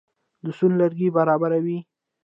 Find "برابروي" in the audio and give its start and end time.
1.17-1.77